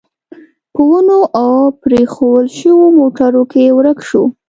[0.73, 1.49] په ونو او
[1.83, 4.23] پرېښوول شوو موټرو کې ورک شو.